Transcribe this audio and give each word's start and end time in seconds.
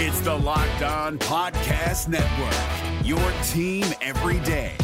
It's 0.00 0.20
the 0.20 0.32
Locked 0.32 0.82
On 0.82 1.18
Podcast 1.18 2.06
Network, 2.06 3.04
your 3.04 3.18
team 3.48 3.84
every 4.00 4.38
day. 4.46 4.76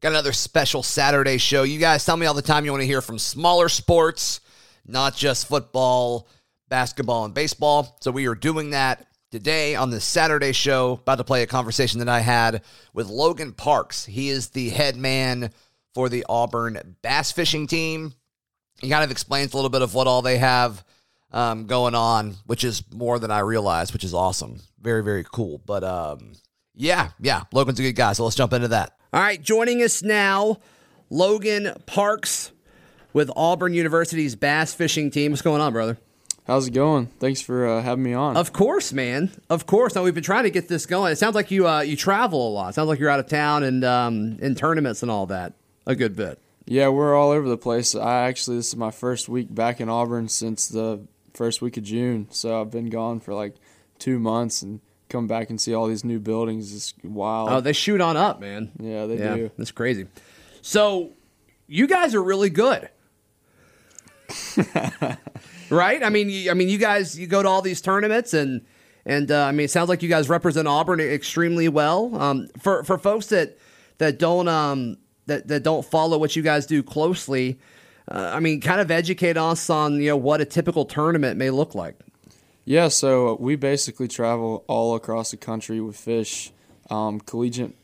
Got 0.00 0.08
another 0.08 0.32
special 0.32 0.82
Saturday 0.82 1.38
show. 1.38 1.62
You 1.62 1.78
guys 1.78 2.04
tell 2.04 2.16
me 2.16 2.26
all 2.26 2.34
the 2.34 2.42
time 2.42 2.64
you 2.64 2.72
want 2.72 2.80
to 2.80 2.86
hear 2.86 3.00
from 3.00 3.16
smaller 3.16 3.68
sports, 3.68 4.40
not 4.84 5.14
just 5.14 5.46
football, 5.46 6.26
basketball, 6.68 7.26
and 7.26 7.32
baseball. 7.32 7.96
So 8.00 8.10
we 8.10 8.26
are 8.26 8.34
doing 8.34 8.70
that 8.70 9.06
today 9.30 9.76
on 9.76 9.90
the 9.90 10.00
Saturday 10.00 10.50
show. 10.50 10.94
About 10.94 11.18
to 11.18 11.24
play 11.24 11.44
a 11.44 11.46
conversation 11.46 12.00
that 12.00 12.08
I 12.08 12.18
had 12.18 12.64
with 12.92 13.06
Logan 13.06 13.52
Parks. 13.52 14.04
He 14.04 14.30
is 14.30 14.48
the 14.48 14.70
head 14.70 14.96
man 14.96 15.52
for 15.94 16.08
the 16.08 16.26
Auburn 16.28 16.96
bass 17.02 17.30
fishing 17.30 17.68
team. 17.68 18.14
He 18.84 18.90
kind 18.90 19.04
of 19.04 19.10
explains 19.10 19.52
a 19.52 19.56
little 19.56 19.70
bit 19.70 19.82
of 19.82 19.94
what 19.94 20.06
all 20.06 20.22
they 20.22 20.38
have 20.38 20.84
um, 21.32 21.66
going 21.66 21.94
on, 21.94 22.36
which 22.46 22.64
is 22.64 22.82
more 22.92 23.18
than 23.18 23.30
I 23.30 23.40
realized, 23.40 23.92
which 23.92 24.04
is 24.04 24.14
awesome. 24.14 24.60
Very, 24.80 25.02
very 25.02 25.24
cool. 25.24 25.60
But 25.64 25.82
um, 25.82 26.34
yeah, 26.74 27.10
yeah, 27.18 27.42
Logan's 27.52 27.80
a 27.80 27.82
good 27.82 27.96
guy. 27.96 28.12
So 28.12 28.24
let's 28.24 28.36
jump 28.36 28.52
into 28.52 28.68
that. 28.68 28.96
All 29.12 29.20
right, 29.20 29.40
joining 29.40 29.82
us 29.82 30.02
now, 30.02 30.58
Logan 31.10 31.72
Parks 31.86 32.52
with 33.12 33.30
Auburn 33.36 33.74
University's 33.74 34.36
bass 34.36 34.74
fishing 34.74 35.10
team. 35.10 35.32
What's 35.32 35.42
going 35.42 35.60
on, 35.60 35.72
brother? 35.72 35.98
How's 36.46 36.66
it 36.66 36.72
going? 36.72 37.06
Thanks 37.06 37.40
for 37.40 37.66
uh, 37.66 37.82
having 37.82 38.04
me 38.04 38.12
on. 38.12 38.36
Of 38.36 38.52
course, 38.52 38.92
man. 38.92 39.30
Of 39.48 39.64
course. 39.64 39.94
Now 39.94 40.02
we've 40.02 40.14
been 40.14 40.22
trying 40.22 40.44
to 40.44 40.50
get 40.50 40.68
this 40.68 40.84
going. 40.84 41.12
It 41.12 41.16
sounds 41.16 41.34
like 41.34 41.50
you 41.50 41.66
uh, 41.66 41.80
you 41.80 41.96
travel 41.96 42.48
a 42.48 42.52
lot. 42.52 42.70
It 42.70 42.74
sounds 42.74 42.88
like 42.88 42.98
you're 42.98 43.08
out 43.08 43.20
of 43.20 43.28
town 43.28 43.62
and 43.62 43.82
um, 43.82 44.38
in 44.40 44.54
tournaments 44.54 45.02
and 45.02 45.10
all 45.10 45.26
that 45.26 45.54
a 45.86 45.94
good 45.94 46.14
bit. 46.14 46.38
Yeah, 46.66 46.88
we're 46.88 47.14
all 47.14 47.30
over 47.30 47.48
the 47.48 47.58
place. 47.58 47.94
I 47.94 48.28
actually 48.28 48.56
this 48.56 48.68
is 48.68 48.76
my 48.76 48.90
first 48.90 49.28
week 49.28 49.54
back 49.54 49.80
in 49.80 49.88
Auburn 49.88 50.28
since 50.28 50.68
the 50.68 51.06
first 51.34 51.60
week 51.60 51.76
of 51.76 51.84
June. 51.84 52.28
So 52.30 52.60
I've 52.60 52.70
been 52.70 52.88
gone 52.88 53.20
for 53.20 53.34
like 53.34 53.56
two 53.98 54.18
months 54.18 54.62
and 54.62 54.80
come 55.08 55.26
back 55.26 55.50
and 55.50 55.60
see 55.60 55.74
all 55.74 55.86
these 55.86 56.04
new 56.04 56.18
buildings. 56.18 56.74
It's 56.74 56.94
wild. 57.04 57.50
Oh, 57.50 57.60
they 57.60 57.72
shoot 57.72 58.00
on 58.00 58.16
up, 58.16 58.40
man. 58.40 58.72
Yeah, 58.80 59.06
they 59.06 59.18
yeah, 59.18 59.34
do. 59.34 59.50
That's 59.58 59.72
crazy. 59.72 60.06
So 60.62 61.12
you 61.66 61.86
guys 61.86 62.14
are 62.14 62.22
really 62.22 62.50
good. 62.50 62.88
right? 65.70 66.02
I 66.02 66.08
mean, 66.08 66.30
you, 66.30 66.50
I 66.50 66.54
mean, 66.54 66.68
you 66.68 66.78
guys, 66.78 67.18
you 67.18 67.26
go 67.26 67.42
to 67.42 67.48
all 67.48 67.60
these 67.60 67.82
tournaments, 67.82 68.32
and 68.32 68.62
and 69.04 69.30
uh, 69.30 69.44
I 69.44 69.52
mean, 69.52 69.66
it 69.66 69.70
sounds 69.70 69.90
like 69.90 70.02
you 70.02 70.08
guys 70.08 70.30
represent 70.30 70.66
Auburn 70.66 70.98
extremely 71.00 71.68
well. 71.68 72.14
Um, 72.16 72.48
for 72.58 72.82
for 72.84 72.96
folks 72.96 73.26
that 73.26 73.58
that 73.98 74.18
don't 74.18 74.48
um 74.48 74.96
that 75.26 75.48
that 75.48 75.62
don't 75.62 75.84
follow 75.84 76.18
what 76.18 76.36
you 76.36 76.42
guys 76.42 76.66
do 76.66 76.82
closely, 76.82 77.58
uh, 78.10 78.30
I 78.34 78.40
mean, 78.40 78.60
kind 78.60 78.80
of 78.80 78.90
educate 78.90 79.36
us 79.36 79.70
on 79.70 80.00
you 80.00 80.08
know 80.08 80.16
what 80.16 80.40
a 80.40 80.44
typical 80.44 80.84
tournament 80.84 81.38
may 81.38 81.50
look 81.50 81.74
like. 81.74 81.96
Yeah, 82.64 82.88
so 82.88 83.36
we 83.40 83.56
basically 83.56 84.08
travel 84.08 84.64
all 84.66 84.94
across 84.94 85.30
the 85.30 85.36
country 85.36 85.80
with 85.80 85.96
fish, 85.96 86.50
um, 86.88 87.20
collegiate 87.20 87.76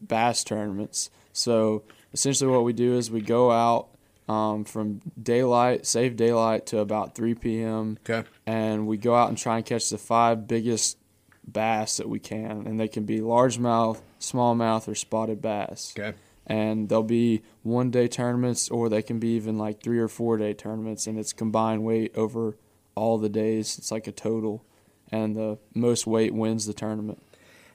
bass 0.00 0.44
tournaments. 0.44 1.10
So 1.32 1.82
essentially, 2.12 2.50
what 2.50 2.64
we 2.64 2.72
do 2.72 2.94
is 2.94 3.10
we 3.10 3.20
go 3.20 3.50
out 3.50 3.88
um, 4.28 4.64
from 4.64 5.00
daylight, 5.20 5.86
safe 5.86 6.16
daylight, 6.16 6.66
to 6.66 6.78
about 6.78 7.14
3 7.14 7.34
p.m. 7.34 7.98
Okay. 8.08 8.28
And 8.46 8.86
we 8.86 8.96
go 8.96 9.14
out 9.14 9.28
and 9.28 9.38
try 9.38 9.56
and 9.56 9.66
catch 9.66 9.90
the 9.90 9.98
five 9.98 10.46
biggest 10.46 10.98
bass 11.46 11.96
that 11.96 12.08
we 12.08 12.20
can. 12.20 12.66
And 12.66 12.78
they 12.78 12.88
can 12.88 13.04
be 13.04 13.20
largemouth, 13.20 14.00
smallmouth, 14.20 14.86
or 14.86 14.94
spotted 14.94 15.40
bass. 15.40 15.94
Okay. 15.98 16.16
And 16.48 16.88
they'll 16.88 17.02
be 17.02 17.42
one 17.62 17.90
day 17.90 18.08
tournaments, 18.08 18.70
or 18.70 18.88
they 18.88 19.02
can 19.02 19.18
be 19.18 19.28
even 19.36 19.58
like 19.58 19.82
three 19.82 19.98
or 19.98 20.08
four 20.08 20.38
day 20.38 20.54
tournaments. 20.54 21.06
And 21.06 21.18
it's 21.18 21.32
combined 21.32 21.84
weight 21.84 22.16
over 22.16 22.56
all 22.94 23.18
the 23.18 23.28
days. 23.28 23.76
It's 23.78 23.90
like 23.90 24.06
a 24.06 24.12
total. 24.12 24.64
And 25.12 25.36
the 25.36 25.58
most 25.74 26.06
weight 26.06 26.34
wins 26.34 26.66
the 26.66 26.72
tournament. 26.72 27.22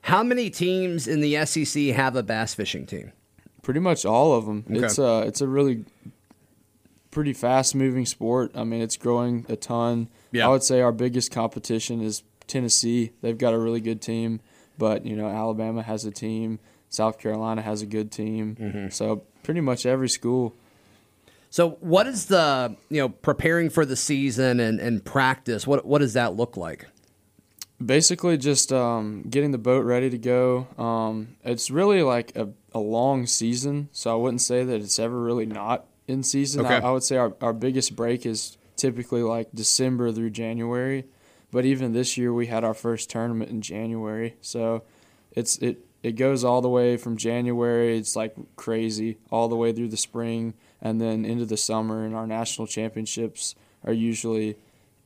How 0.04 0.22
many 0.22 0.50
teams 0.50 1.08
in 1.08 1.22
the 1.22 1.46
SEC 1.46 1.84
have 1.96 2.16
a 2.16 2.24
bass 2.24 2.54
fishing 2.54 2.86
team? 2.86 3.14
Pretty 3.62 3.80
much 3.80 4.06
all 4.06 4.34
of 4.34 4.46
them. 4.46 4.66
Okay. 4.70 4.86
It's 4.86 4.98
a 4.98 5.22
it's 5.22 5.40
a 5.40 5.48
really 5.48 5.86
pretty 7.10 7.32
fast 7.32 7.76
moving 7.76 8.06
sport. 8.06 8.52
I 8.56 8.66
mean, 8.66 8.82
it's 8.82 8.98
growing 8.98 9.46
a 9.48 9.56
ton. 9.56 10.10
Yeah. 10.32 10.48
I 10.48 10.50
would 10.50 10.64
say 10.64 10.82
our 10.82 10.92
biggest 10.92 11.32
competition 11.32 12.02
is 12.02 12.24
Tennessee. 12.48 13.12
They've 13.22 13.38
got 13.38 13.54
a 13.54 13.60
really 13.60 13.80
good 13.80 14.02
team, 14.02 14.42
but 14.78 15.06
you 15.06 15.16
know, 15.16 15.28
Alabama 15.28 15.84
has 15.84 16.04
a 16.04 16.12
team. 16.12 16.60
South 16.94 17.18
Carolina 17.18 17.62
has 17.62 17.82
a 17.82 17.88
good 17.88 18.12
team. 18.12 18.56
Mm-hmm. 18.56 18.90
So 18.90 19.24
pretty 19.42 19.62
much 19.62 19.86
every 19.86 20.10
school. 20.10 20.56
So, 21.50 21.72
what 21.82 22.08
is 22.08 22.26
the 22.26 22.76
you 22.90 23.02
know 23.02 23.10
preparing 23.10 23.70
for 23.70 23.86
the 23.86 23.96
season 23.96 24.60
and, 24.60 24.80
and 24.80 25.04
practice? 25.04 25.68
What 25.68 25.86
what 25.86 26.00
does 26.00 26.14
that 26.14 26.36
look 26.36 26.58
like? 26.58 26.88
Basically, 27.84 28.38
just 28.38 28.72
um, 28.72 29.24
getting 29.30 29.52
the 29.52 29.58
boat 29.58 29.86
ready 29.86 30.10
to 30.10 30.18
go. 30.18 30.68
Um, 30.78 31.36
it's 31.44 31.70
really 31.70 32.02
like 32.02 32.36
a, 32.36 32.50
a 32.74 32.80
long 32.80 33.26
season, 33.26 33.90
so 33.92 34.12
I 34.12 34.16
wouldn't 34.16 34.42
say 34.42 34.64
that 34.64 34.82
it's 34.82 35.00
ever 35.00 35.20
really 35.20 35.46
not 35.46 35.86
in 36.08 36.24
season. 36.24 36.66
Okay. 36.66 36.76
I, 36.76 36.88
I 36.88 36.92
would 36.92 37.04
say 37.04 37.18
our, 37.18 37.36
our 37.42 37.54
biggest 37.54 37.96
break 37.96 38.26
is 38.26 38.58
typically 38.76 39.22
like 39.22 39.50
December 39.54 40.12
through 40.12 40.30
January, 40.30 41.06
but 41.52 41.66
even 41.66 41.94
this 41.94 42.18
year 42.18 42.34
we 42.34 42.48
had 42.48 42.64
our 42.64 42.74
first 42.74 43.10
tournament 43.10 43.52
in 43.52 43.62
January, 43.62 44.38
so 44.42 44.84
it's 45.34 45.58
it 45.58 45.86
it 46.04 46.18
goes 46.18 46.44
all 46.44 46.62
the 46.62 46.70
way 46.70 46.98
from 46.98 47.16
January. 47.18 47.98
It's 47.98 48.16
like 48.16 48.36
crazy 48.58 49.18
all 49.32 49.48
the 49.48 49.56
way 49.56 49.72
through 49.72 49.88
the 49.88 49.98
spring 49.98 50.54
and 50.82 51.00
then 51.00 51.24
into 51.24 51.46
the 51.46 51.58
summer. 51.58 52.06
And 52.06 52.14
our 52.14 52.28
national 52.28 52.68
championships 52.68 53.56
are 53.86 53.94
usually 53.94 54.58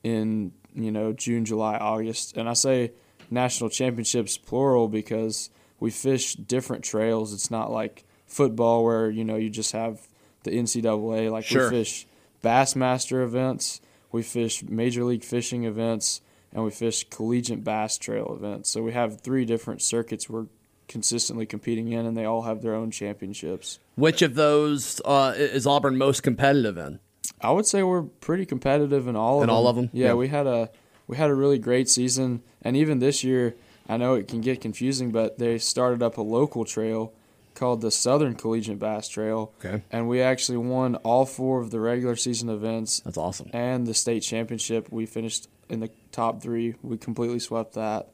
in 0.02 0.52
you 0.74 0.90
know 0.90 1.12
June, 1.12 1.44
July, 1.44 1.76
August. 1.76 2.36
And 2.36 2.48
I 2.48 2.54
say 2.54 2.92
national 3.30 3.70
championships 3.70 4.36
plural 4.36 4.88
because 4.88 5.50
we 5.80 5.90
fish 5.92 6.34
different 6.34 6.84
trails. 6.84 7.32
It's 7.32 7.50
not 7.50 7.70
like 7.70 8.04
football 8.26 8.84
where 8.84 9.08
you 9.08 9.24
know 9.24 9.36
you 9.36 9.50
just 9.50 9.72
have 9.72 10.08
the 10.42 10.50
NCAA. 10.50 11.30
Like 11.30 11.44
Sure. 11.44 11.70
we 11.70 11.78
fish 11.78 12.06
Bassmaster 12.42 13.22
events, 13.22 13.80
we 14.10 14.22
fish 14.22 14.62
Major 14.64 15.04
League 15.04 15.24
Fishing 15.24 15.64
events, 15.64 16.20
and 16.52 16.64
we 16.64 16.70
fish 16.70 17.08
collegiate 17.08 17.62
bass 17.62 17.98
trail 17.98 18.32
events. 18.36 18.70
So 18.70 18.82
we 18.82 18.92
have 18.92 19.20
three 19.20 19.44
different 19.44 19.82
circuits 19.82 20.28
we're 20.28 20.46
consistently 20.88 21.46
competing 21.46 21.92
in, 21.92 22.06
and 22.06 22.16
they 22.16 22.24
all 22.24 22.42
have 22.42 22.62
their 22.62 22.74
own 22.74 22.90
championships. 22.90 23.78
Which 23.94 24.22
of 24.22 24.34
those 24.34 25.00
uh, 25.04 25.34
is 25.36 25.66
Auburn 25.66 25.96
most 25.98 26.22
competitive 26.22 26.76
in? 26.78 26.98
I 27.40 27.50
would 27.52 27.66
say 27.66 27.82
we're 27.82 28.02
pretty 28.02 28.46
competitive 28.46 29.06
in 29.06 29.14
all 29.14 29.38
of 29.38 29.42
In 29.44 29.46
them. 29.48 29.56
all 29.56 29.68
of 29.68 29.78
'em? 29.78 29.90
Yeah, 29.92 30.08
Yeah. 30.08 30.14
we 30.14 30.28
had 30.28 30.46
a 30.46 30.70
we 31.06 31.16
had 31.16 31.30
a 31.30 31.34
really 31.34 31.58
great 31.58 31.88
season, 31.88 32.42
and 32.62 32.76
even 32.76 32.98
this 32.98 33.22
year, 33.24 33.54
I 33.88 33.96
know 33.96 34.14
it 34.14 34.28
can 34.28 34.40
get 34.42 34.60
confusing, 34.60 35.10
but 35.10 35.38
they 35.38 35.56
started 35.58 36.02
up 36.02 36.18
a 36.18 36.22
local 36.22 36.64
trail 36.66 37.12
called 37.54 37.80
the 37.80 37.90
Southern 37.90 38.34
Collegiate 38.34 38.78
Bass 38.78 39.08
Trail. 39.08 39.52
Okay. 39.64 39.82
And 39.90 40.08
we 40.08 40.20
actually 40.20 40.58
won 40.58 40.94
all 40.96 41.24
four 41.24 41.60
of 41.60 41.70
the 41.70 41.80
regular 41.80 42.14
season 42.14 42.48
events 42.50 43.00
That's 43.00 43.16
awesome. 43.16 43.50
and 43.52 43.86
the 43.86 43.94
state 43.94 44.20
championship. 44.20 44.92
We 44.92 45.06
finished 45.06 45.48
in 45.68 45.80
the 45.80 45.90
top 46.12 46.40
three. 46.42 46.74
We 46.82 46.98
completely 46.98 47.38
swept 47.40 47.72
that. 47.74 48.10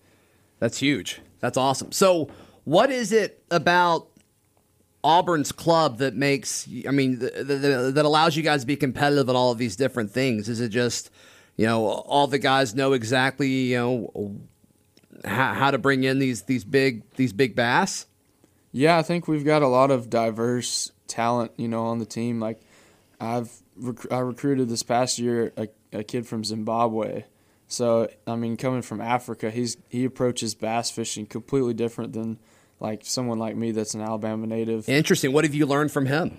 That's 0.60 0.78
huge. 0.78 1.20
That's 1.40 1.58
awesome. 1.58 1.92
So, 1.92 2.28
what 2.64 2.90
is 2.90 3.12
it 3.12 3.42
about 3.50 4.08
Auburn's 5.02 5.52
club 5.52 5.98
that 5.98 6.14
makes? 6.14 6.66
I 6.88 6.90
mean, 6.90 7.20
th- 7.20 7.32
th- 7.32 7.46
th- 7.46 7.94
that 7.94 8.04
allows 8.04 8.36
you 8.36 8.42
guys 8.42 8.62
to 8.62 8.66
be 8.66 8.76
competitive 8.76 9.28
in 9.28 9.36
all 9.36 9.52
of 9.52 9.58
these 9.58 9.76
different 9.76 10.10
things? 10.10 10.48
Is 10.48 10.60
it 10.60 10.70
just, 10.70 11.10
you 11.56 11.66
know, 11.66 11.86
all 11.86 12.26
the 12.26 12.38
guys 12.38 12.74
know 12.74 12.94
exactly, 12.94 13.48
you 13.48 13.76
know, 13.76 14.40
how, 15.24 15.54
how 15.54 15.70
to 15.70 15.78
bring 15.78 16.04
in 16.04 16.18
these 16.18 16.42
these 16.42 16.64
big 16.64 17.02
these 17.16 17.32
big 17.32 17.54
bass? 17.54 18.06
Yeah, 18.72 18.98
I 18.98 19.02
think 19.02 19.28
we've 19.28 19.44
got 19.44 19.62
a 19.62 19.68
lot 19.68 19.90
of 19.90 20.10
diverse 20.10 20.90
talent, 21.06 21.52
you 21.56 21.68
know, 21.68 21.84
on 21.84 21.98
the 22.00 22.06
team. 22.06 22.40
Like, 22.40 22.60
I've 23.20 23.52
rec- 23.76 24.10
I 24.10 24.18
recruited 24.18 24.68
this 24.68 24.82
past 24.82 25.18
year 25.18 25.52
a, 25.56 25.68
a 25.92 26.02
kid 26.02 26.26
from 26.26 26.44
Zimbabwe. 26.44 27.24
So 27.68 28.08
I 28.26 28.36
mean, 28.36 28.56
coming 28.56 28.82
from 28.82 29.00
Africa, 29.00 29.50
he's 29.50 29.76
he 29.88 30.04
approaches 30.04 30.54
bass 30.54 30.90
fishing 30.90 31.26
completely 31.26 31.74
different 31.74 32.14
than 32.14 32.38
like 32.84 33.00
someone 33.04 33.38
like 33.38 33.56
me 33.56 33.72
that's 33.72 33.94
an 33.94 34.02
Alabama 34.02 34.46
native. 34.46 34.88
Interesting. 34.90 35.32
What 35.32 35.44
have 35.44 35.54
you 35.54 35.64
learned 35.64 35.90
from 35.90 36.04
him? 36.04 36.36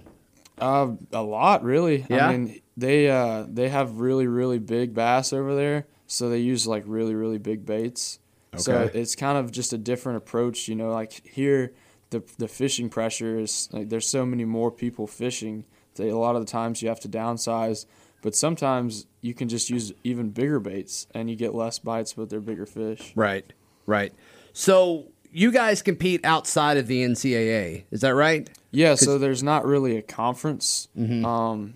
Uh, 0.60 0.92
a 1.12 1.24
lot, 1.24 1.64
really. 1.64 2.06
Yeah? 2.08 2.28
I 2.28 2.38
mean, 2.38 2.62
they 2.78 3.10
uh, 3.10 3.46
they 3.48 3.70
have 3.70 4.00
really 4.00 4.28
really 4.28 4.60
big 4.60 4.94
bass 4.94 5.34
over 5.34 5.56
there, 5.56 5.88
so 6.06 6.30
they 6.30 6.38
use 6.38 6.68
like 6.68 6.84
really 6.86 7.16
really 7.16 7.40
big 7.40 7.66
baits. 7.66 8.20
Okay. 8.54 8.62
So 8.62 8.92
it's 8.94 9.16
kind 9.16 9.40
of 9.40 9.52
just 9.52 9.74
a 9.74 9.78
different 9.78 10.18
approach, 10.18 10.68
you 10.68 10.76
know. 10.76 10.92
Like 10.92 11.26
here, 11.26 11.74
the 12.12 12.24
the 12.38 12.48
fishing 12.48 12.90
pressure 12.90 13.40
is 13.40 13.68
like 13.72 13.90
there's 13.90 14.08
so 14.08 14.24
many 14.24 14.46
more 14.46 14.70
people 14.70 15.08
fishing. 15.08 15.66
That 15.96 16.10
a 16.10 16.18
lot 16.18 16.36
of 16.36 16.46
the 16.46 16.52
times 16.52 16.82
you 16.82 16.90
have 16.90 17.00
to 17.02 17.10
downsize, 17.10 17.88
but 18.22 18.36
sometimes 18.36 19.08
you 19.22 19.34
can 19.34 19.50
just 19.50 19.72
use 19.72 19.94
even 20.04 20.30
bigger 20.30 20.60
baits 20.60 21.08
and 21.16 21.28
you 21.28 21.36
get 21.36 21.56
less 21.56 21.80
bites, 21.80 22.14
but 22.14 22.30
they're 22.30 22.40
bigger 22.40 22.68
fish. 22.68 23.14
Right. 23.16 23.52
Right. 23.88 24.14
So 24.54 25.08
you 25.36 25.52
guys 25.52 25.82
compete 25.82 26.24
outside 26.24 26.78
of 26.78 26.88
the 26.88 27.04
NCAA, 27.04 27.84
is 27.92 28.02
that 28.02 28.16
right? 28.16 28.50
Yeah, 28.72 28.96
so 28.96 29.18
there's 29.18 29.44
not 29.44 29.66
really 29.66 29.98
a 29.98 30.02
conference. 30.02 30.88
Um, 30.98 31.76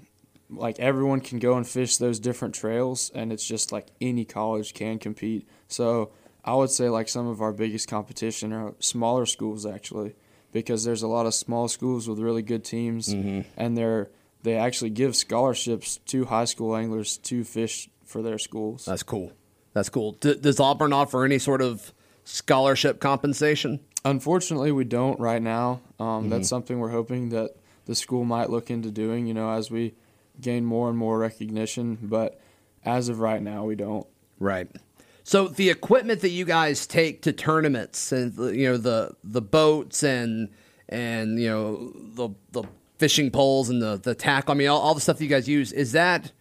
like 0.50 0.80
everyone 0.80 1.20
can 1.22 1.40
go 1.40 1.56
and 1.58 1.68
fish 1.68 1.98
those 1.98 2.20
different 2.20 2.56
trails, 2.56 3.12
and 3.14 3.32
it's 3.32 3.46
just 3.46 3.72
like 3.72 3.88
any 4.02 4.26
college 4.26 4.74
can 4.74 4.98
compete. 4.98 5.48
So 5.68 6.12
I 6.44 6.56
would 6.56 6.72
say 6.72 6.90
like 6.90 7.10
some 7.10 7.28
of 7.28 7.42
our 7.42 7.52
biggest 7.54 7.88
competition 7.88 8.54
are 8.54 8.74
smaller 8.80 9.26
schools 9.26 9.66
actually, 9.66 10.16
because 10.52 10.84
there's 10.86 11.04
a 11.04 11.08
lot 11.08 11.26
of 11.26 11.34
small 11.34 11.68
schools 11.68 12.08
with 12.08 12.20
really 12.20 12.42
good 12.42 12.64
teams, 12.64 13.10
and 13.10 13.78
they're 13.78 14.10
they 14.42 14.56
actually 14.56 14.90
give 14.92 15.16
scholarships 15.18 15.98
to 16.08 16.26
high 16.26 16.46
school 16.46 16.76
anglers 16.76 17.18
to 17.18 17.44
fish 17.44 17.90
for 18.06 18.22
their 18.22 18.38
schools. 18.40 18.86
That's 18.86 19.04
cool. 19.04 19.34
That's 19.74 19.90
cool. 19.90 20.14
D- 20.14 20.36
does 20.40 20.60
Auburn 20.62 20.94
offer 20.94 21.26
any 21.26 21.40
sort 21.40 21.62
of 21.62 21.94
scholarship 22.30 23.00
compensation? 23.00 23.80
Unfortunately, 24.06 24.72
we 24.72 24.86
don't 24.86 25.20
right 25.20 25.42
now. 25.42 25.82
Um, 26.00 26.30
That's 26.30 26.48
something 26.48 26.80
we're 26.80 26.90
hoping 26.90 27.30
that 27.30 27.56
the 27.86 27.96
school 27.96 28.24
might 28.24 28.50
look 28.50 28.70
into 28.70 28.92
doing. 28.92 29.28
You 29.28 29.34
know, 29.34 29.52
as 29.52 29.70
we 29.70 29.96
gain 30.40 30.66
more 30.66 30.90
and 30.90 30.98
more 30.98 31.18
recognition. 31.18 31.98
But 32.02 32.40
as 32.86 33.10
of 33.10 33.20
right 33.20 33.42
now, 33.42 33.66
we 33.66 33.76
don't. 33.76 34.08
Right. 34.40 34.70
So 35.24 35.48
the 35.48 35.70
equipment 35.70 36.22
that 36.22 36.30
you 36.30 36.46
guys 36.46 36.88
take 36.88 37.22
to 37.24 37.34
tournaments 37.34 38.12
and 38.12 38.36
you 38.56 38.70
know 38.70 38.78
the 38.78 39.16
the 39.24 39.42
boats 39.42 40.02
and 40.04 40.50
and 40.88 41.40
you 41.40 41.50
know 41.50 41.92
the 42.16 42.30
the 42.52 42.64
fishing 42.98 43.32
poles 43.32 43.70
and 43.70 43.82
the 43.82 43.98
the 43.98 44.16
tackle. 44.16 44.54
I 44.54 44.56
mean 44.56 44.70
all, 44.70 44.80
all 44.80 44.96
the 44.96 45.02
stuff 45.02 45.18
that 45.18 45.24
you 45.24 45.30
guys 45.30 45.48
use 45.48 45.72
is 45.72 45.92
that 45.92 46.32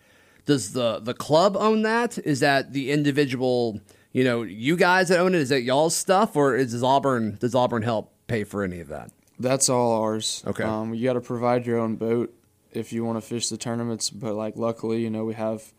does 0.46 0.72
the 0.72 1.00
the 1.00 1.12
club 1.12 1.56
own 1.56 1.82
that? 1.82 2.18
Is 2.18 2.40
that 2.40 2.72
the 2.72 2.90
individual 2.90 3.80
you 4.18 4.24
know 4.24 4.42
you 4.42 4.76
guys 4.76 5.10
that 5.10 5.20
own 5.20 5.32
it? 5.32 5.38
Is 5.38 5.50
that 5.50 5.62
y'all's 5.62 5.94
stuff 5.94 6.34
or 6.34 6.56
is 6.56 6.72
does 6.72 6.82
Auburn 6.82 7.36
does 7.38 7.54
Auburn 7.54 7.82
help 7.82 8.12
pay 8.26 8.42
for 8.42 8.64
any 8.64 8.80
of 8.80 8.88
that? 8.88 9.12
That's 9.38 9.68
all 9.68 10.02
ours. 10.02 10.42
Okay. 10.44 10.64
Um, 10.64 10.92
you 10.92 11.04
got 11.04 11.12
to 11.12 11.20
provide 11.20 11.66
your 11.66 11.78
own 11.78 11.94
boat 11.94 12.34
if 12.72 12.92
you 12.92 13.04
want 13.04 13.16
to 13.16 13.20
fish 13.20 13.48
the 13.48 13.56
tournaments. 13.56 14.10
But 14.10 14.34
like, 14.34 14.56
luckily, 14.56 15.00
you 15.00 15.08
know, 15.08 15.24
we 15.24 15.34
have 15.34 15.72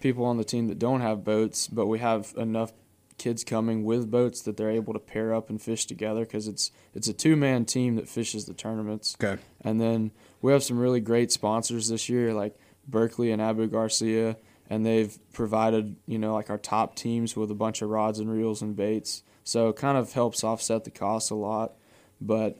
people 0.00 0.24
on 0.24 0.38
the 0.38 0.44
team 0.44 0.66
that 0.66 0.80
don't 0.80 1.02
have 1.02 1.22
boats, 1.22 1.68
but 1.68 1.86
we 1.86 2.00
have 2.00 2.34
enough 2.36 2.72
kids 3.16 3.44
coming 3.44 3.84
with 3.84 4.10
boats 4.10 4.42
that 4.42 4.56
they're 4.56 4.72
able 4.72 4.92
to 4.92 4.98
pair 4.98 5.32
up 5.32 5.48
and 5.48 5.62
fish 5.62 5.86
together 5.86 6.24
because 6.24 6.48
it's 6.48 6.72
it's 6.94 7.06
a 7.06 7.12
two 7.12 7.36
man 7.36 7.64
team 7.64 7.94
that 7.94 8.08
fishes 8.08 8.46
the 8.46 8.54
tournaments. 8.54 9.16
Okay. 9.22 9.40
And 9.60 9.80
then 9.80 10.10
we 10.42 10.50
have 10.50 10.64
some 10.64 10.80
really 10.80 11.00
great 11.00 11.30
sponsors 11.30 11.90
this 11.90 12.08
year, 12.08 12.34
like 12.34 12.56
Berkley 12.88 13.30
and 13.30 13.40
Abu 13.40 13.68
Garcia, 13.68 14.36
and 14.70 14.84
they've 14.84 15.18
provided 15.32 15.96
you 16.06 16.18
know 16.18 16.34
like 16.34 16.50
our 16.50 16.58
top 16.58 16.96
teams 16.96 17.36
with 17.36 17.50
a 17.50 17.54
bunch 17.54 17.82
of 17.82 17.90
rods 17.90 18.18
and 18.18 18.30
reels 18.30 18.62
and 18.62 18.76
baits. 18.76 19.22
So 19.44 19.68
it 19.68 19.76
kind 19.76 19.98
of 19.98 20.12
helps 20.12 20.42
offset 20.42 20.84
the 20.84 20.90
cost 20.90 21.30
a 21.30 21.34
lot, 21.34 21.72
but 22.20 22.58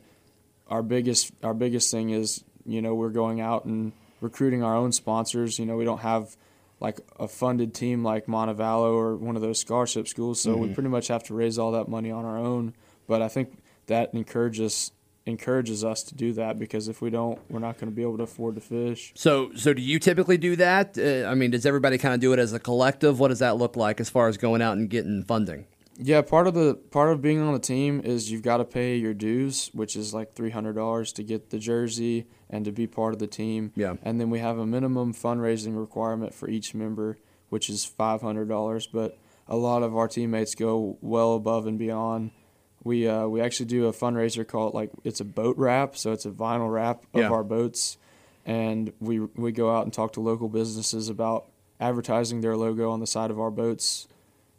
our 0.69 0.83
biggest 0.83 1.33
our 1.43 1.55
biggest 1.55 1.91
thing 1.91 2.11
is 2.11 2.45
you 2.65 2.83
know 2.83 2.95
we're 2.95 3.11
going 3.11 3.41
out 3.41 3.65
and 3.65 3.93
recruiting 4.21 4.63
our 4.63 4.77
own 4.77 4.93
sponsors. 4.93 5.59
You 5.59 5.67
know 5.67 5.77
we 5.77 5.85
don't 5.85 6.01
have 6.01 6.37
like 6.81 7.01
a 7.19 7.29
funded 7.29 7.73
team 7.73 8.03
like 8.03 8.27
Montevallo 8.27 8.93
or 8.93 9.17
one 9.17 9.37
of 9.37 9.43
those 9.43 9.59
scholarship 9.59 10.09
schools, 10.09 10.41
so 10.41 10.57
we 10.57 10.67
mm-hmm. 10.67 10.75
pretty 10.75 10.91
much 10.91 11.09
have 11.09 11.23
to 11.25 11.35
raise 11.35 11.59
all 11.59 11.73
that 11.73 11.89
money 11.89 12.11
on 12.11 12.25
our 12.25 12.37
own. 12.37 12.75
But 13.07 13.23
I 13.23 13.29
think 13.29 13.63
that 13.87 14.13
encourages 14.15 14.93
encourages 15.27 15.85
us 15.85 16.03
to 16.05 16.15
do 16.15 16.33
that 16.35 16.59
because 16.59 16.89
if 16.89 17.01
we 17.01 17.11
don't, 17.11 17.39
we're 17.51 17.61
not 17.61 17.79
going 17.79 17.91
to 17.91 17.95
be 17.95 18.03
able 18.03 18.19
to 18.19 18.25
afford 18.25 18.55
to 18.57 18.61
fish. 18.61 19.13
So 19.15 19.53
so 19.55 19.73
do 19.73 19.83
you 19.83 19.99
typically 19.99 20.37
do 20.37 20.57
that? 20.57 20.99
Uh, 20.99 21.29
I 21.29 21.35
mean, 21.35 21.51
does 21.51 21.67
everybody 21.67 21.99
kind 21.99 22.15
of 22.15 22.21
do 22.21 22.33
it 22.33 22.39
as 22.39 22.53
a 22.53 22.61
collective? 22.61 23.19
What 23.19 23.29
does 23.29 23.39
that 23.39 23.57
look 23.57 23.77
like 23.77 24.01
as 24.01 24.11
far 24.11 24.29
as 24.29 24.37
going 24.37 24.63
out 24.63 24.77
and 24.77 24.89
getting 24.89 25.25
funding? 25.25 25.67
Yeah, 25.97 26.23
part 26.23 26.49
of 26.49 26.55
the 26.55 26.75
part 26.75 27.13
of 27.13 27.23
being 27.23 27.41
on 27.41 27.53
the 27.53 27.61
team 27.61 28.01
is 28.05 28.31
you've 28.31 28.43
got 28.43 28.57
to 28.57 28.65
pay 28.65 28.97
your 28.97 29.15
dues, 29.15 29.71
which 29.73 29.95
is 29.95 30.13
like 30.13 30.35
three 30.35 30.51
hundred 30.51 30.75
dollars 30.75 31.13
to 31.13 31.23
get 31.23 31.51
the 31.51 31.59
jersey 31.59 32.27
and 32.51 32.65
to 32.65 32.73
be 32.73 32.87
part 32.87 33.15
of 33.15 33.21
the 33.21 33.27
team. 33.29 33.73
Yeah. 33.77 33.95
And 34.03 34.21
then 34.21 34.29
we 34.29 34.41
have 34.41 34.59
a 34.59 34.67
minimum 34.67 35.15
fundraising 35.15 35.79
requirement 35.79 36.35
for 36.35 36.49
each 36.49 36.75
member, 36.75 37.19
which 37.49 37.71
is 37.71 37.85
five 37.85 38.23
hundred 38.23 38.49
dollars. 38.49 38.89
But 38.89 39.17
a 39.47 39.57
lot 39.57 39.83
of 39.83 39.97
our 39.97 40.09
teammates 40.09 40.55
go 40.55 40.99
well 41.01 41.35
above 41.35 41.67
and 41.67 41.79
beyond. 41.79 42.33
We 42.85 43.09
uh, 43.09 43.27
we 43.27 43.41
actually 43.41 43.67
do 43.67 43.87
a 43.87 43.93
fundraiser 43.93 44.47
called 44.47 44.75
like 44.75 44.91
it's 45.05 45.21
a 45.21 45.25
boat 45.25 45.57
wrap, 45.57 45.97
so 45.97 46.13
it's 46.13 46.27
a 46.27 46.31
vinyl 46.31 46.71
wrap 46.71 47.03
of 47.15 47.21
Yeah. 47.23 47.31
our 47.31 47.43
boats, 47.43 47.97
and 48.45 48.93
we 49.01 49.21
we 49.21 49.53
go 49.53 49.75
out 49.75 49.85
and 49.85 49.93
talk 49.93 50.13
to 50.15 50.21
local 50.21 50.49
businesses 50.49 51.09
about 51.09 51.47
advertising 51.81 52.41
their 52.43 52.57
logo 52.57 52.91
on 52.91 53.01
the 53.01 53.07
side 53.07 53.31
of 53.31 53.41
our 53.41 53.51
boats. 53.51 54.07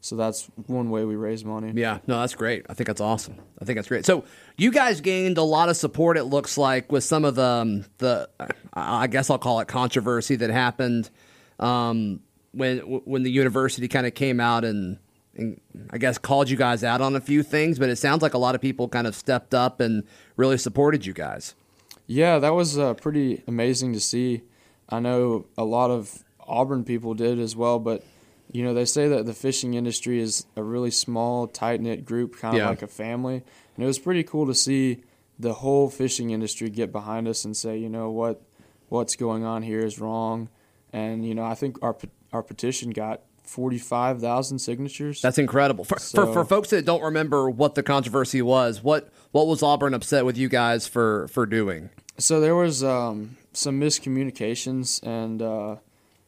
So 0.01 0.16
that's 0.16 0.45
one 0.68 0.92
way 0.92 1.04
we 1.04 1.16
raise 1.16 1.44
money. 1.44 1.72
Yeah, 1.75 1.98
no, 2.06 2.19
that's 2.19 2.36
great. 2.36 2.66
I 2.69 2.75
think 2.75 2.86
that's 2.86 3.01
awesome. 3.01 3.38
I 3.60 3.66
think 3.66 3.77
that's 3.77 3.88
great. 3.88 4.06
So 4.06 4.24
you 4.56 4.72
guys 4.72 5.01
gained 5.01 5.39
a 5.39 5.44
lot 5.44 5.68
of 5.69 5.77
support. 5.77 6.16
It 6.18 6.25
looks 6.25 6.60
like 6.60 6.92
with 6.92 7.04
some 7.04 7.25
of 7.25 7.33
the 7.36 7.44
um, 7.44 7.86
the 8.00 8.30
I 8.74 9.07
guess 9.07 9.30
I'll 9.31 9.39
call 9.39 9.60
it 9.62 9.68
controversy 9.68 10.36
that 10.36 10.50
happened 10.51 11.10
um, 11.60 12.19
when 12.51 12.80
when 12.80 13.24
the 13.24 13.31
university 13.31 13.88
kind 13.88 14.06
of 14.06 14.13
came 14.13 14.39
out 14.39 14.63
and, 14.66 15.00
and 15.36 15.60
I 15.92 15.98
guess 15.98 16.18
called 16.18 16.50
you 16.50 16.58
guys 16.58 16.84
out 16.84 17.02
on 17.02 17.16
a 17.16 17.22
few 17.22 17.44
things. 17.44 17.80
But 17.80 17.90
it 17.90 17.98
sounds 17.98 18.22
like 18.22 18.34
a 18.34 18.38
lot 18.38 18.56
of 18.56 18.62
people 18.62 18.88
kind 18.88 19.08
of 19.08 19.16
stepped 19.16 19.54
up 19.54 19.80
and 19.80 20.04
really 20.38 20.58
supported 20.58 21.06
you 21.06 21.14
guys. 21.14 21.56
Yeah, 22.08 22.40
that 22.40 22.54
was 22.54 22.78
uh, 22.78 22.94
pretty 22.94 23.44
amazing 23.48 23.94
to 23.94 24.00
see. 24.00 24.44
I 24.90 25.00
know 25.00 25.46
a 25.58 25.64
lot 25.66 25.90
of 25.92 26.24
Auburn 26.48 26.84
people 26.84 27.14
did 27.16 27.40
as 27.40 27.56
well, 27.56 27.80
but 27.80 28.04
you 28.52 28.64
know 28.64 28.74
they 28.76 28.86
say 28.86 29.08
that 29.08 29.26
the 29.26 29.34
fishing 29.34 29.74
industry 29.74 30.20
is 30.20 30.46
a 30.56 30.62
really 30.62 30.92
small, 30.92 31.48
tight 31.48 31.82
knit 31.82 32.06
group, 32.06 32.38
kind 32.38 32.54
of 32.56 32.60
Yeah. 32.60 32.70
like 32.70 32.84
a 32.84 32.88
family, 32.88 33.44
and 33.76 33.84
it 33.84 33.88
was 33.88 33.98
pretty 33.98 34.24
cool 34.24 34.46
to 34.46 34.54
see 34.54 35.02
the 35.40 35.54
whole 35.56 35.90
fishing 35.90 36.30
industry 36.30 36.70
get 36.70 36.92
behind 36.92 37.28
us 37.28 37.44
and 37.44 37.58
say, 37.58 37.78
you 37.78 37.90
know 37.90 38.10
what, 38.12 38.42
what's 38.90 39.16
going 39.16 39.44
on 39.44 39.64
here 39.64 39.80
is 39.84 40.00
wrong, 40.00 40.50
and 40.94 41.26
you 41.26 41.34
know 41.34 41.44
I 41.44 41.56
think 41.56 41.78
our 41.82 41.98
our 42.32 42.44
petition 42.44 42.92
got 42.92 43.22
forty 43.45 43.77
five 43.77 44.19
thousand 44.19 44.59
signatures. 44.59 45.21
That's 45.21 45.38
incredible. 45.38 45.83
For, 45.83 46.00
for 46.00 46.33
for 46.33 46.45
folks 46.45 46.69
that 46.69 46.86
don't 46.86 47.01
remember 47.01 47.50
what 47.50 47.75
the 47.75 47.83
controversy 47.83 48.42
was, 48.42 48.83
what 48.83 49.09
what 49.31 49.47
was 49.47 49.63
Auburn 49.63 49.94
upset 49.94 50.25
with 50.25 50.38
you 50.38 50.50
guys 50.50 50.88
for 50.88 51.27
for 51.30 51.45
doing? 51.45 51.89
So 52.18 52.39
there 52.39 52.56
was 52.56 52.83
um, 52.83 53.38
some 53.51 53.80
miscommunications 53.80 55.03
and 55.03 55.42
uh, 55.42 55.77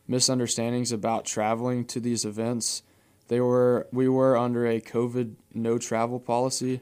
misunderstandings 0.08 0.92
about 0.92 1.26
traveling 1.26 1.86
to 1.86 2.00
these 2.00 2.26
events. 2.26 2.84
They 3.28 3.40
were 3.42 3.88
we 3.92 4.08
were 4.08 4.38
under 4.38 4.66
a 4.66 4.80
COVID 4.80 5.36
no 5.54 5.78
travel 5.78 6.20
policy, 6.20 6.82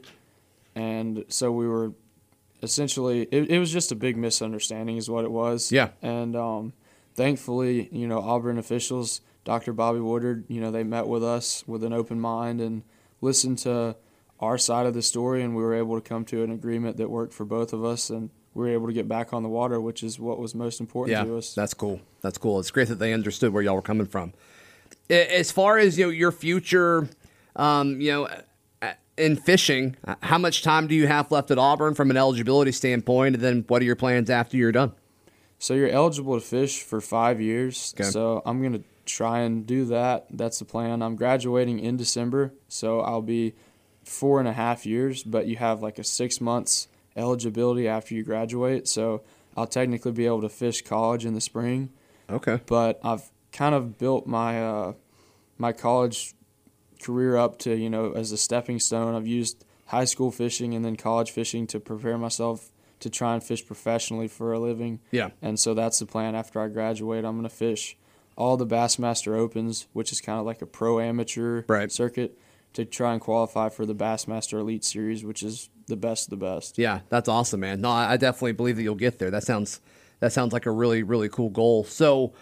and 0.74 1.24
so 1.28 1.50
we 1.52 1.66
were 1.66 1.92
essentially 2.62 3.22
it, 3.30 3.50
it 3.50 3.58
was 3.58 3.72
just 3.72 3.92
a 3.92 3.94
big 3.96 4.16
misunderstanding 4.16 4.96
is 4.96 5.10
what 5.10 5.24
it 5.24 5.30
was. 5.30 5.72
Yeah. 5.72 5.90
And 6.02 6.36
um, 6.36 6.72
thankfully, 7.14 7.88
you 7.92 8.06
know, 8.06 8.20
Auburn 8.20 8.58
officials, 8.58 9.20
Dr. 9.46 9.72
Bobby 9.72 10.00
Woodard, 10.00 10.44
you 10.48 10.60
know, 10.60 10.70
they 10.72 10.82
met 10.84 11.06
with 11.06 11.22
us 11.24 11.62
with 11.68 11.84
an 11.84 11.92
open 11.92 12.20
mind 12.20 12.60
and 12.60 12.82
listened 13.20 13.58
to 13.60 13.96
our 14.40 14.58
side 14.58 14.84
of 14.86 14.92
the 14.92 15.00
story, 15.00 15.40
and 15.42 15.56
we 15.56 15.62
were 15.62 15.72
able 15.72 15.98
to 15.98 16.06
come 16.06 16.24
to 16.26 16.42
an 16.42 16.50
agreement 16.50 16.96
that 16.98 17.08
worked 17.08 17.32
for 17.32 17.44
both 17.46 17.72
of 17.72 17.84
us, 17.84 18.10
and 18.10 18.28
we 18.54 18.64
were 18.66 18.72
able 18.72 18.88
to 18.88 18.92
get 18.92 19.08
back 19.08 19.32
on 19.32 19.44
the 19.44 19.48
water, 19.48 19.80
which 19.80 20.02
is 20.02 20.18
what 20.18 20.38
was 20.40 20.52
most 20.54 20.80
important 20.80 21.12
Yeah, 21.16 21.24
to 21.24 21.38
us. 21.38 21.54
that's 21.54 21.72
cool. 21.74 22.00
That's 22.22 22.36
cool. 22.38 22.58
It's 22.58 22.72
great 22.72 22.88
that 22.88 22.96
they 22.96 23.12
understood 23.14 23.52
where 23.52 23.62
y'all 23.62 23.76
were 23.76 23.82
coming 23.82 24.06
from. 24.06 24.34
As 25.08 25.52
far 25.52 25.78
as 25.78 25.96
you 25.96 26.06
know, 26.06 26.10
your 26.10 26.32
future, 26.32 27.08
um, 27.54 28.00
you 28.00 28.10
know, 28.10 28.28
in 29.16 29.36
fishing, 29.36 29.96
how 30.22 30.38
much 30.38 30.62
time 30.62 30.88
do 30.88 30.94
you 30.96 31.06
have 31.06 31.30
left 31.30 31.50
at 31.52 31.56
Auburn 31.58 31.94
from 31.94 32.10
an 32.10 32.16
eligibility 32.16 32.72
standpoint, 32.72 33.36
and 33.36 33.44
then 33.44 33.64
what 33.68 33.80
are 33.80 33.84
your 33.84 33.96
plans 33.96 34.28
after 34.28 34.56
you're 34.56 34.72
done? 34.72 34.92
So 35.58 35.72
you're 35.74 35.88
eligible 35.88 36.34
to 36.34 36.44
fish 36.44 36.82
for 36.82 37.00
five 37.00 37.40
years. 37.40 37.94
Okay. 37.96 38.10
So 38.10 38.42
I'm 38.44 38.60
gonna 38.62 38.80
try 39.06 39.40
and 39.40 39.66
do 39.66 39.86
that. 39.86 40.26
That's 40.30 40.58
the 40.58 40.64
plan. 40.64 41.02
I'm 41.02 41.16
graduating 41.16 41.78
in 41.78 41.96
December, 41.96 42.52
so 42.68 43.00
I'll 43.00 43.22
be 43.22 43.54
four 44.04 44.38
and 44.38 44.48
a 44.48 44.52
half 44.52 44.84
years. 44.84 45.22
But 45.22 45.46
you 45.46 45.56
have 45.56 45.82
like 45.82 45.98
a 45.98 46.04
six 46.04 46.40
months 46.40 46.88
eligibility 47.16 47.88
after 47.88 48.14
you 48.14 48.22
graduate. 48.22 48.86
So 48.86 49.22
I'll 49.56 49.66
technically 49.66 50.12
be 50.12 50.26
able 50.26 50.42
to 50.42 50.48
fish 50.48 50.82
college 50.82 51.24
in 51.24 51.34
the 51.34 51.40
spring. 51.40 51.90
Okay. 52.28 52.60
But 52.66 53.00
I've 53.02 53.30
kind 53.52 53.74
of 53.74 53.96
built 53.98 54.26
my 54.26 54.62
uh, 54.62 54.92
my 55.58 55.72
college 55.72 56.34
career 57.02 57.36
up 57.36 57.58
to 57.60 57.74
you 57.74 57.88
know 57.88 58.12
as 58.12 58.32
a 58.32 58.36
stepping 58.36 58.80
stone. 58.80 59.14
I've 59.14 59.26
used 59.26 59.64
high 59.86 60.04
school 60.04 60.30
fishing 60.30 60.74
and 60.74 60.84
then 60.84 60.96
college 60.96 61.30
fishing 61.30 61.66
to 61.68 61.80
prepare 61.80 62.18
myself 62.18 62.72
to 63.00 63.10
try 63.10 63.34
and 63.34 63.42
fish 63.42 63.64
professionally 63.64 64.28
for 64.28 64.52
a 64.52 64.58
living. 64.58 65.00
Yeah. 65.10 65.30
And 65.42 65.58
so 65.60 65.74
that's 65.74 65.98
the 65.98 66.06
plan 66.06 66.34
after 66.34 66.60
I 66.60 66.68
graduate. 66.68 67.24
I'm 67.24 67.36
going 67.36 67.48
to 67.48 67.54
fish 67.54 67.96
all 68.36 68.56
the 68.56 68.66
Bassmaster 68.66 69.36
Opens, 69.36 69.86
which 69.92 70.12
is 70.12 70.20
kind 70.20 70.38
of 70.38 70.46
like 70.46 70.62
a 70.62 70.66
pro 70.66 71.00
amateur 71.00 71.64
Right. 71.68 71.90
circuit, 71.90 72.38
to 72.74 72.84
try 72.84 73.12
and 73.12 73.20
qualify 73.20 73.68
for 73.70 73.86
the 73.86 73.94
Bassmaster 73.94 74.58
Elite 74.60 74.84
Series, 74.84 75.24
which 75.24 75.42
is 75.42 75.70
the 75.86 75.96
best 75.96 76.26
of 76.26 76.30
the 76.38 76.44
best. 76.44 76.76
Yeah, 76.78 77.00
that's 77.08 77.28
awesome, 77.28 77.60
man. 77.60 77.80
No, 77.80 77.90
I 77.90 78.16
definitely 78.18 78.52
believe 78.52 78.76
that 78.76 78.82
you'll 78.82 78.94
get 78.96 79.18
there. 79.18 79.30
That 79.30 79.44
sounds 79.44 79.80
that 80.20 80.32
sounds 80.32 80.52
like 80.52 80.66
a 80.66 80.70
really 80.70 81.02
really 81.02 81.28
cool 81.28 81.48
goal. 81.50 81.84
So, 81.84 82.34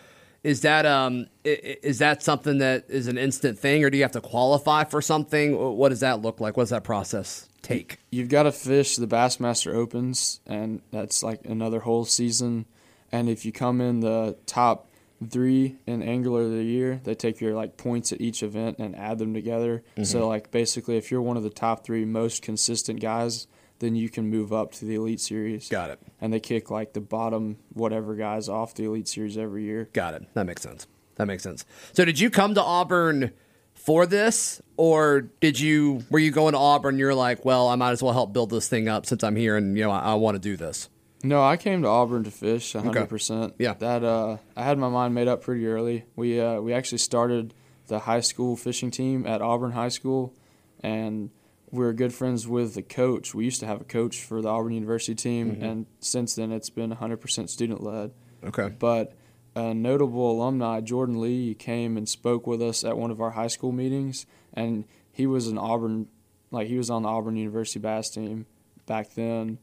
is 0.43 0.63
that 0.63 0.87
um 0.87 1.27
is 1.45 1.99
that 2.01 2.23
something 2.23 2.59
that 2.59 2.87
is 2.89 3.07
an 3.07 3.17
instant 3.19 3.59
thing, 3.59 3.85
or 3.85 3.91
do 3.91 3.97
you 3.97 4.03
have 4.03 4.13
to 4.13 4.21
qualify 4.21 4.85
for 4.85 5.01
something? 5.01 5.57
What 5.77 5.91
does 5.91 6.01
that 6.01 6.21
look 6.23 6.41
like? 6.41 6.57
What's 6.57 6.71
that 6.71 6.83
process 6.85 7.49
take? 7.63 7.99
You've 8.11 8.29
got 8.29 8.43
to 8.45 8.53
fish 8.53 8.97
the 8.97 9.07
Bassmaster 9.07 9.73
Opens, 9.75 10.41
and 10.47 10.83
that's 10.91 11.23
like 11.23 11.45
another 11.47 11.81
whole 11.81 12.05
season. 12.05 12.65
And 13.13 13.29
if 13.29 13.45
you 13.47 13.53
come 13.53 13.81
in 13.81 14.01
the 14.01 14.37
top 14.47 14.89
three 15.30 15.76
in 15.87 16.02
Angler 16.02 16.42
of 16.42 16.50
the 16.50 16.64
Year. 16.64 17.00
They 17.04 17.14
take 17.14 17.40
your 17.40 17.54
like 17.54 17.76
points 17.76 18.12
at 18.12 18.21
each 18.21 18.42
event 18.42 18.78
and 18.78 18.97
add 18.97 19.18
them 19.18 19.35
together. 19.35 19.83
Mm-hmm. 19.92 20.04
So 20.04 20.28
like 20.28 20.50
basically, 20.50 20.97
if 20.97 21.11
you're 21.11 21.23
one 21.23 21.37
of 21.37 21.42
the 21.42 21.50
top 21.50 21.85
three 21.85 22.04
most 22.04 22.42
consistent 22.42 23.00
guys, 23.00 23.47
then 23.78 23.97
you 23.97 24.09
can 24.09 24.28
move 24.30 24.52
up 24.52 24.73
to 24.73 24.85
the 24.85 24.94
Elite 24.94 25.21
Series. 25.21 25.68
Got 25.68 25.90
it. 25.90 26.00
And 26.21 26.33
they 26.33 26.40
kick 26.40 26.71
like 26.71 26.92
the 26.92 27.00
bottom 27.00 27.56
whatever 27.73 28.14
guys 28.14 28.49
off 28.49 28.75
the 28.75 28.85
Elite 28.85 29.09
Series 29.09 29.37
every 29.37 29.64
year. 29.64 29.88
Got 29.92 30.14
it. 30.14 30.35
That 30.35 30.44
makes 30.44 30.62
sense. 30.62 30.87
That 31.16 31.26
makes 31.26 31.42
sense. 31.42 31.64
So 31.92 32.04
did 32.04 32.18
you 32.18 32.30
come 32.30 32.54
to 32.54 32.62
Auburn 32.62 33.33
for 33.75 34.06
this 34.06 34.62
or 34.76 35.23
did 35.40 35.61
you 35.61 36.04
were 36.11 36.18
you 36.18 36.30
going 36.30 36.52
to 36.52 36.59
Auburn 36.59 36.99
you're 36.99 37.14
like, 37.14 37.44
well, 37.44 37.68
I 37.68 37.75
might 37.76 37.90
as 37.90 38.02
well 38.02 38.12
help 38.12 38.33
build 38.33 38.50
this 38.50 38.68
thing 38.68 38.88
up 38.88 39.06
since 39.06 39.23
I'm 39.23 39.37
here 39.37 39.56
and 39.56 39.76
you 39.76 39.85
know 39.85 39.90
I, 39.90 40.00
I 40.00 40.14
want 40.14 40.37
to 40.37 40.38
do 40.38 40.56
this. 40.56 40.88
No, 41.25 41.43
I 41.43 41.57
came 41.57 41.83
to 41.83 41.88
Auburn 41.88 42.25
to 42.25 42.31
fish 42.31 42.75
100%. 42.75 43.54
Yeah. 43.59 43.75
That 43.75 44.04
uh 44.04 44.37
I 44.57 44.62
had 44.62 44.78
my 44.78 44.88
mind 44.88 45.14
made 45.14 45.26
up 45.26 45.43
pretty 45.43 45.66
early. 45.66 46.04
We 46.14 46.40
uh 46.40 46.61
we 46.61 46.73
actually 46.73 46.99
started 46.99 47.54
the 47.87 48.00
high 48.00 48.21
school 48.21 48.57
fishing 48.57 48.90
team 48.90 49.26
at 49.26 49.43
Auburn 49.43 49.73
High 49.73 49.88
School 49.88 50.35
and 50.81 51.31
we 51.71 51.85
are 51.85 51.93
good 51.93 52.14
friends 52.14 52.47
with 52.47 52.75
the 52.75 52.83
coach. 52.83 53.35
We 53.35 53.45
used 53.45 53.61
to 53.61 53.66
have 53.66 53.81
a 53.81 53.85
coach 53.85 54.23
for 54.23 54.40
the 54.40 54.49
Auburn 54.49 54.73
University 54.73 55.14
team 55.14 55.59
and 55.61 55.87
since 55.99 56.35
then 56.35 56.52
it's 56.52 56.71
been 56.71 56.95
100% 56.95 57.49
student 57.49 57.83
led. 57.83 58.12
Okay. 58.45 58.69
But 58.78 59.14
a 59.57 59.73
notable 59.73 60.33
alumni, 60.33 60.81
Jordan 60.81 61.21
Lee, 61.21 61.54
came 61.54 61.97
and 61.97 62.09
spoke 62.09 62.47
with 62.47 62.61
us 62.61 62.85
at 62.85 62.97
one 62.99 63.11
of 63.11 63.21
our 63.21 63.31
high 63.31 63.47
school 63.47 63.73
meetings, 63.73 64.26
and 64.52 64.85
he 65.12 65.26
was 65.26 65.47
an 65.47 65.59
Auburn, 65.59 66.09
like 66.50 66.66
he 66.66 66.76
was 66.76 66.90
on 66.90 67.02
the 67.02 67.09
Auburn 67.09 67.37
University 67.37 67.78
bass 67.78 68.11
team 68.11 68.47
back 68.87 69.14
then, 69.14 69.59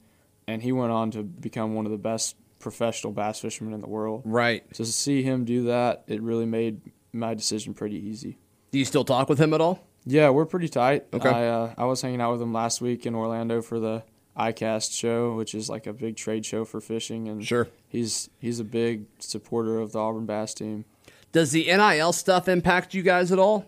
and 0.51 0.62
he 0.62 0.72
went 0.72 0.91
on 0.91 1.12
to 1.12 1.24
become 1.24 1.74
one 1.75 1.86
of 1.86 1.91
the 1.91 1.98
best 1.98 2.36
professional 2.60 3.12
bass 3.13 3.39
fishermen 3.39 3.74
in 3.74 3.79
the 3.81 3.89
world. 3.89 4.22
Right. 4.25 4.63
So 4.74 4.84
to 4.84 4.91
see 4.91 5.24
him 5.24 5.46
do 5.46 5.63
that, 5.65 6.03
it 6.08 6.22
really 6.22 6.46
made 6.46 6.81
my 7.13 7.34
decision 7.34 7.74
pretty 7.74 7.98
easy. 7.98 8.38
Do 8.72 8.79
you 8.79 8.86
still 8.86 9.03
talk 9.03 9.29
with 9.29 9.39
him 9.39 9.53
at 9.53 9.62
all? 9.62 9.86
Yeah, 10.05 10.29
we're 10.29 10.46
pretty 10.46 10.70
tight. 10.70 11.05
Okay. 11.13 11.29
I 11.29 11.48
uh, 11.48 11.74
I 11.77 11.86
was 11.86 12.01
hanging 12.01 12.22
out 12.22 12.31
with 12.34 12.41
him 12.41 12.53
last 12.53 12.81
week 12.81 13.05
in 13.05 13.15
Orlando 13.15 13.62
for 13.62 13.79
the 13.79 14.03
ICAST 14.38 14.98
show, 14.98 15.36
which 15.36 15.53
is 15.53 15.70
like 15.70 15.86
a 15.88 15.93
big 15.93 16.15
trade 16.15 16.46
show 16.46 16.63
for 16.65 16.79
fishing, 16.81 17.27
and 17.27 17.46
Sure. 17.46 17.67
he's 17.88 18.29
he's 18.39 18.60
a 18.60 18.63
big 18.63 19.05
supporter 19.20 19.79
of 19.79 19.91
the 19.91 20.00
Auburn 20.00 20.25
bass 20.25 20.53
team. 20.53 20.86
Does 21.31 21.51
the 21.51 21.65
NIL 21.65 22.13
stuff 22.13 22.48
impact 22.48 22.93
you 22.93 23.03
guys 23.03 23.31
at 23.31 23.39
all? 23.39 23.65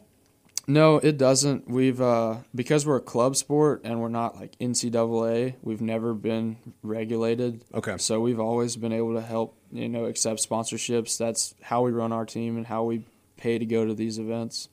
No, 0.66 0.96
it 0.98 1.18
doesn't. 1.18 1.70
We've 1.70 2.00
uh, 2.00 2.38
because 2.56 2.86
we're 2.86 2.98
a 2.98 3.02
club 3.02 3.36
sport 3.36 3.82
and 3.84 4.00
we're 4.00 4.08
not 4.08 4.36
like 4.36 4.58
NCAA. 4.60 5.56
We've 5.62 5.82
never 5.82 6.14
been 6.14 6.58
regulated. 6.82 7.66
Okay. 7.74 7.98
So 7.98 8.22
we've 8.22 8.40
always 8.40 8.78
been 8.78 8.94
able 8.94 9.14
to 9.16 9.22
help, 9.22 9.58
you 9.72 9.90
know, 9.90 10.06
accept 10.06 10.48
sponsorships. 10.48 11.18
That's 11.18 11.54
how 11.62 11.82
we 11.82 11.92
run 11.92 12.14
our 12.14 12.26
team 12.26 12.56
and 12.56 12.66
how 12.66 12.84
we 12.86 13.06
pay 13.36 13.60
to 13.60 13.66
go 13.66 13.86
to 13.86 13.94
these 13.94 14.18
events. 14.20 14.70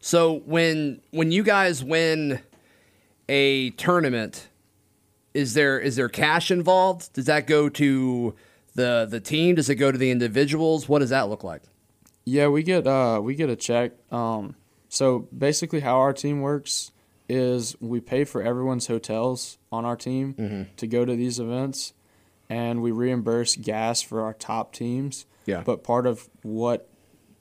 So 0.00 0.38
when 0.46 1.02
when 1.10 1.32
you 1.32 1.42
guys 1.42 1.84
win 1.84 2.40
a 3.28 3.70
tournament, 3.70 4.48
is 5.34 5.52
there 5.52 5.78
is 5.78 5.96
there 5.96 6.08
cash 6.08 6.50
involved? 6.50 7.12
Does 7.12 7.26
that 7.26 7.46
go 7.46 7.68
to 7.68 8.34
the 8.74 9.06
the 9.08 9.20
team? 9.20 9.56
Does 9.56 9.68
it 9.68 9.74
go 9.74 9.92
to 9.92 9.98
the 9.98 10.10
individuals? 10.10 10.88
What 10.88 11.00
does 11.00 11.10
that 11.10 11.28
look 11.28 11.44
like? 11.44 11.62
Yeah, 12.24 12.48
we 12.48 12.62
get 12.62 12.86
uh, 12.86 13.20
we 13.22 13.34
get 13.34 13.50
a 13.50 13.56
check. 13.56 13.92
Um, 14.10 14.54
so 14.96 15.28
basically, 15.36 15.80
how 15.80 15.98
our 15.98 16.14
team 16.14 16.40
works 16.40 16.90
is 17.28 17.76
we 17.80 18.00
pay 18.00 18.24
for 18.24 18.40
everyone's 18.40 18.86
hotels 18.86 19.58
on 19.70 19.84
our 19.84 19.94
team 19.94 20.32
mm-hmm. 20.32 20.62
to 20.74 20.86
go 20.86 21.04
to 21.04 21.14
these 21.14 21.38
events, 21.38 21.92
and 22.48 22.80
we 22.80 22.92
reimburse 22.92 23.56
gas 23.56 24.00
for 24.00 24.22
our 24.22 24.32
top 24.32 24.72
teams. 24.72 25.26
Yeah. 25.44 25.62
But 25.66 25.84
part 25.84 26.06
of 26.06 26.30
what 26.40 26.88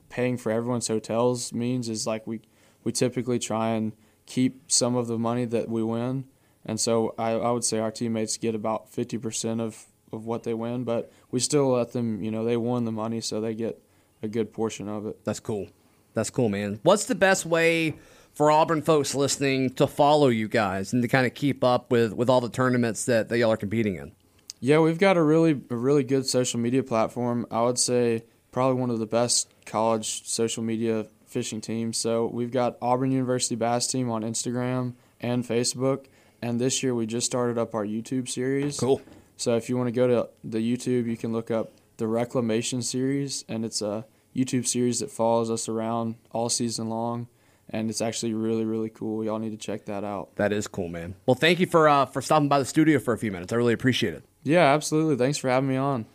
paying 0.10 0.36
for 0.36 0.52
everyone's 0.52 0.90
hotels 0.90 1.54
means 1.54 1.88
is 1.88 2.06
like 2.06 2.28
we 2.28 2.42
we 2.84 2.92
typically 2.92 3.40
try 3.40 3.70
and 3.70 3.94
keep 4.26 4.70
some 4.70 4.98
of 4.98 5.08
the 5.08 5.18
money 5.18 5.46
that 5.46 5.70
we 5.70 5.82
win, 5.82 6.26
and 6.66 6.78
so 6.78 7.16
I, 7.18 7.32
I 7.32 7.52
would 7.52 7.64
say 7.64 7.80
our 7.80 7.90
teammates 7.90 8.36
get 8.36 8.54
about 8.54 8.92
fifty 8.92 9.18
percent 9.18 9.62
of 9.62 9.86
of 10.12 10.26
what 10.26 10.44
they 10.44 10.54
win, 10.54 10.84
but 10.84 11.10
we 11.32 11.40
still 11.40 11.70
let 11.70 11.94
them. 11.94 12.22
You 12.22 12.32
know, 12.32 12.44
they 12.44 12.58
won 12.58 12.84
the 12.84 12.92
money, 12.92 13.22
so 13.22 13.40
they 13.40 13.56
get 13.56 13.82
a 14.22 14.28
good 14.28 14.52
portion 14.52 14.90
of 14.90 15.06
it. 15.06 15.24
That's 15.24 15.40
cool. 15.40 15.70
That's 16.16 16.32
cool, 16.32 16.50
man. 16.50 16.80
What's 16.82 17.06
the 17.06 17.14
best 17.14 17.46
way 17.46 17.96
for 18.34 18.50
Auburn 18.50 18.82
folks 18.82 19.14
listening 19.14 19.70
to 19.76 19.86
follow 19.86 20.30
you 20.30 20.48
guys 20.48 20.94
and 20.94 21.02
to 21.04 21.08
kind 21.08 21.28
of 21.28 21.36
keep 21.36 21.64
up 21.64 21.92
with 21.92 22.14
with 22.14 22.30
all 22.30 22.42
the 22.42 22.50
tournaments 22.50 23.06
that, 23.06 23.30
that 23.30 23.38
y'all 23.38 23.52
are 23.52 23.58
competing 23.58 23.96
in? 23.96 24.14
Yeah, 24.60 24.80
we've 24.80 24.98
got 24.98 25.18
a 25.18 25.22
really 25.22 25.62
a 25.70 25.76
really 25.76 26.04
good 26.04 26.26
social 26.26 26.60
media 26.60 26.82
platform. 26.82 27.46
I 27.52 27.62
would 27.62 27.78
say 27.78 28.24
probably 28.52 28.80
one 28.80 28.90
of 28.90 29.00
the 29.00 29.06
best 29.06 29.54
college 29.66 30.26
social 30.26 30.64
media 30.64 31.06
fishing 31.28 31.60
teams. 31.60 31.98
So 31.98 32.28
we've 32.28 32.52
got 32.52 32.78
Auburn 32.82 33.12
University 33.12 33.56
Bass 33.56 33.86
Team 33.86 34.10
on 34.10 34.24
Instagram 34.24 34.94
and 35.20 35.46
Facebook, 35.46 36.06
and 36.42 36.60
this 36.60 36.82
year 36.82 36.96
we 36.96 37.06
just 37.06 37.26
started 37.26 37.58
up 37.58 37.76
our 37.76 37.86
YouTube 37.86 38.30
series. 38.30 38.80
Cool. 38.80 39.02
So 39.36 39.58
if 39.58 39.68
you 39.68 39.76
want 39.76 39.88
to 39.88 39.92
go 39.92 40.08
to 40.08 40.30
the 40.46 40.60
YouTube, 40.60 41.08
you 41.08 41.18
can 41.18 41.34
look 41.34 41.52
up 41.52 41.74
the 41.98 42.08
Reclamation 42.08 42.82
series, 42.82 43.44
and 43.50 43.66
it's 43.66 43.82
a 43.82 44.06
YouTube 44.36 44.68
series 44.68 45.00
that 45.00 45.12
follows 45.12 45.50
us 45.50 45.70
around 45.70 46.16
all 46.32 46.50
season 46.50 46.90
long, 46.90 47.28
and 47.70 47.90
it's 47.90 48.02
actually 48.02 48.34
really 48.34 48.66
really 48.66 48.90
cool. 48.90 49.24
Y'all 49.24 49.40
need 49.40 49.52
to 49.52 49.58
check 49.58 49.86
that 49.86 50.04
out. 50.04 50.36
That 50.36 50.52
is 50.52 50.68
cool, 50.68 50.90
man. 50.90 51.16
Well, 51.26 51.36
thank 51.36 51.60
you 51.60 51.66
for 51.66 51.88
uh, 51.88 52.06
for 52.06 52.22
stopping 52.22 52.50
by 52.50 52.60
the 52.60 52.66
studio 52.66 53.00
for 53.00 53.14
a 53.14 53.18
few 53.18 53.32
minutes. 53.32 53.54
I 53.54 53.56
really 53.56 53.74
appreciate 53.74 54.14
it. 54.14 54.24
Yeah, 54.44 54.74
absolutely. 54.74 55.16
Thanks 55.16 55.38
for 55.38 55.50
having 55.50 55.70
me 55.70 55.78
on. 55.78 56.06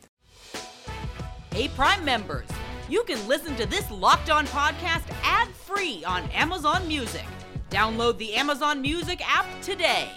Hey, 1.52 1.68
Prime 1.68 2.04
members, 2.04 2.46
you 2.88 3.02
can 3.04 3.26
listen 3.26 3.56
to 3.56 3.66
this 3.66 3.90
Locked 3.90 4.30
On 4.30 4.46
podcast 4.46 5.02
ad 5.24 5.48
free 5.48 6.04
on 6.04 6.28
Amazon 6.30 6.86
Music. 6.86 7.24
Download 7.70 8.16
the 8.18 8.34
Amazon 8.34 8.80
Music 8.80 9.20
app 9.28 9.46
today. 9.62 10.08